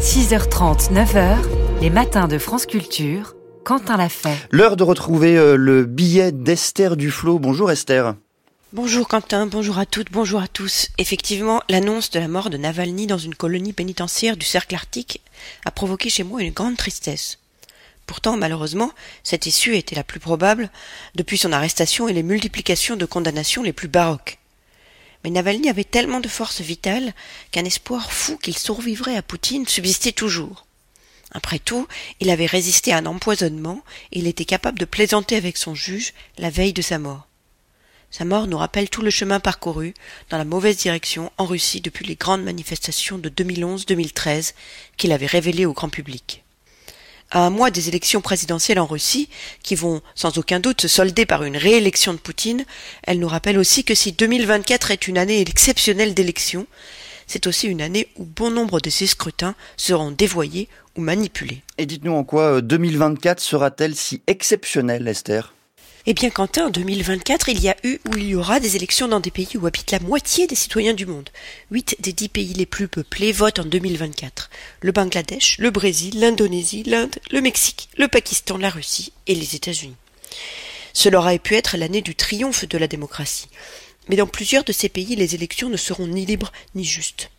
[0.00, 1.38] 6h30, 9h,
[1.80, 4.36] les matins de France Culture, Quentin l'a fait.
[4.52, 7.40] L'heure de retrouver euh, le billet d'Esther Duflo.
[7.40, 8.14] Bonjour Esther.
[8.72, 10.90] Bonjour Quentin, bonjour à toutes, bonjour à tous.
[10.98, 15.20] Effectivement, l'annonce de la mort de Navalny dans une colonie pénitentiaire du cercle arctique
[15.64, 17.40] a provoqué chez moi une grande tristesse.
[18.06, 18.92] Pourtant, malheureusement,
[19.24, 20.70] cette issue était la plus probable
[21.16, 24.37] depuis son arrestation et les multiplications de condamnations les plus baroques.
[25.24, 27.12] Mais Navalny avait tellement de force vitale
[27.50, 30.66] qu'un espoir fou qu'il survivrait à Poutine subsistait toujours.
[31.32, 31.86] Après tout,
[32.20, 33.82] il avait résisté à un empoisonnement
[34.12, 37.26] et il était capable de plaisanter avec son juge la veille de sa mort.
[38.10, 39.92] Sa mort nous rappelle tout le chemin parcouru
[40.30, 44.54] dans la mauvaise direction en Russie depuis les grandes manifestations de 2011-2013
[44.96, 46.42] qu'il avait révélées au grand public
[47.30, 49.28] à un mois des élections présidentielles en Russie,
[49.62, 52.64] qui vont sans aucun doute se solder par une réélection de Poutine,
[53.02, 56.66] elle nous rappelle aussi que si 2024 est une année exceptionnelle d'élections,
[57.26, 61.62] c'est aussi une année où bon nombre de ces scrutins seront dévoyés ou manipulés.
[61.76, 65.52] Et dites-nous en quoi 2024 euh, sera-t-elle si exceptionnelle, Esther?
[66.06, 69.08] Eh bien, Quentin, en 2024, il y a eu ou il y aura des élections
[69.08, 71.28] dans des pays où habitent la moitié des citoyens du monde.
[71.70, 74.48] Huit des dix pays les plus peuplés votent en 2024.
[74.80, 79.96] Le Bangladesh, le Brésil, l'Indonésie, l'Inde, le Mexique, le Pakistan, la Russie et les États-Unis.
[80.92, 83.48] Cela aurait pu être l'année du triomphe de la démocratie.
[84.08, 87.30] Mais dans plusieurs de ces pays, les élections ne seront ni libres ni justes.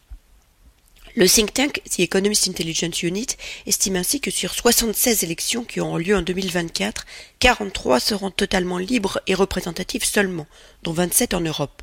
[1.15, 3.27] Le think tank The Economist Intelligence Unit
[3.65, 7.05] estime ainsi que sur 76 élections qui auront lieu en 2024,
[7.39, 10.45] 43 seront totalement libres et représentatives seulement,
[10.83, 11.81] dont 27 en Europe,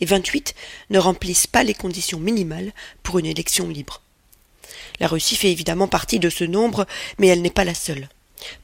[0.00, 0.54] et 28
[0.88, 4.00] ne remplissent pas les conditions minimales pour une élection libre.
[5.00, 6.86] La Russie fait évidemment partie de ce nombre,
[7.18, 8.08] mais elle n'est pas la seule.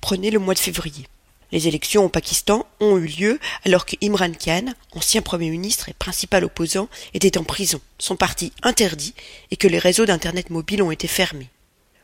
[0.00, 1.06] Prenez le mois de février.
[1.50, 5.94] Les élections au Pakistan ont eu lieu alors que Imran Khan, ancien Premier ministre et
[5.94, 9.14] principal opposant, était en prison, son parti interdit
[9.50, 11.48] et que les réseaux d'Internet mobile ont été fermés.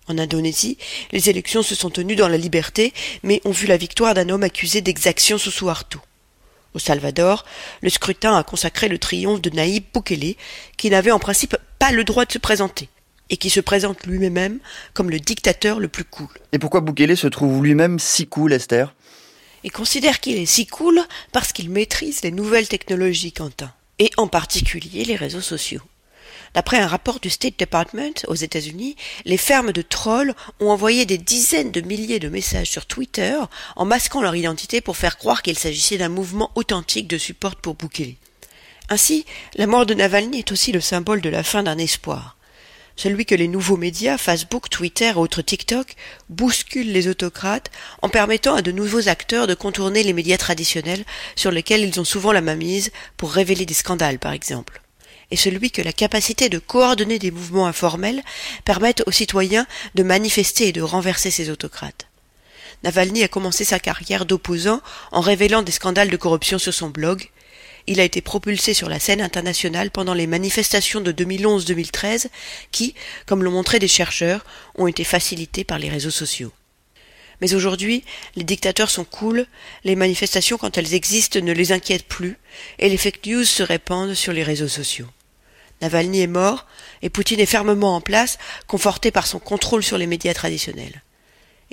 [0.08, 0.78] En Indonésie,
[1.12, 2.92] les élections se sont tenues dans la liberté,
[3.22, 5.98] mais ont vu la victoire d'un homme accusé d'exaction sous Suharto.
[6.74, 7.44] Au Salvador,
[7.82, 10.34] le scrutin a consacré le triomphe de Naïb Bukele,
[10.76, 12.88] qui n'avait en principe pas le droit de se présenter,
[13.30, 14.58] et qui se présente lui-même
[14.92, 16.28] comme le dictateur le plus cool.
[16.52, 18.94] Et pourquoi Bukele se trouve lui-même si cool, Esther?
[19.64, 21.00] Et considère qu'il est si cool
[21.32, 25.82] parce qu'il maîtrise les nouvelles technologies Quentin, et en particulier les réseaux sociaux.
[26.54, 31.18] D'après un rapport du State Department aux États-Unis, les fermes de trolls ont envoyé des
[31.18, 33.36] dizaines de milliers de messages sur Twitter
[33.74, 37.74] en masquant leur identité pour faire croire qu'il s'agissait d'un mouvement authentique de support pour
[37.74, 38.14] Bukele.
[38.88, 39.24] Ainsi,
[39.56, 42.36] la mort de Navalny est aussi le symbole de la fin d'un espoir
[42.96, 45.94] celui que les nouveaux médias, Facebook, Twitter et autres TikTok,
[46.28, 47.70] bousculent les autocrates
[48.02, 51.04] en permettant à de nouveaux acteurs de contourner les médias traditionnels
[51.36, 54.80] sur lesquels ils ont souvent la mainmise pour révéler des scandales, par exemple.
[55.30, 58.22] Et celui que la capacité de coordonner des mouvements informels
[58.64, 62.06] permettent aux citoyens de manifester et de renverser ces autocrates.
[62.84, 67.30] Navalny a commencé sa carrière d'opposant en révélant des scandales de corruption sur son blog,
[67.86, 72.28] il a été propulsé sur la scène internationale pendant les manifestations de 2011-2013
[72.72, 72.94] qui,
[73.26, 74.44] comme l'ont montré des chercheurs,
[74.76, 76.52] ont été facilitées par les réseaux sociaux.
[77.40, 78.04] Mais aujourd'hui,
[78.36, 79.46] les dictateurs sont cool,
[79.84, 82.38] les manifestations quand elles existent ne les inquiètent plus,
[82.78, 85.08] et les fake news se répandent sur les réseaux sociaux.
[85.82, 86.66] Navalny est mort,
[87.02, 91.03] et Poutine est fermement en place, conforté par son contrôle sur les médias traditionnels.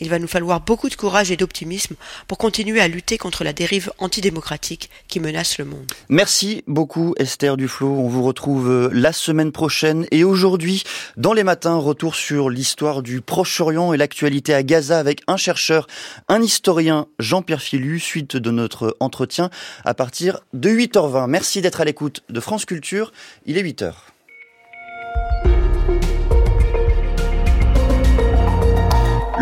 [0.01, 1.95] Il va nous falloir beaucoup de courage et d'optimisme
[2.27, 5.91] pour continuer à lutter contre la dérive antidémocratique qui menace le monde.
[6.09, 7.87] Merci beaucoup Esther Duflo.
[7.87, 10.83] On vous retrouve euh, la semaine prochaine et aujourd'hui,
[11.17, 15.85] dans les matins, retour sur l'histoire du Proche-Orient et l'actualité à Gaza avec un chercheur,
[16.27, 19.51] un historien, Jean-Pierre Filu, suite de notre entretien
[19.85, 21.27] à partir de 8h20.
[21.27, 23.11] Merci d'être à l'écoute de France Culture.
[23.45, 23.93] Il est 8h.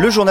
[0.00, 0.28] Le journal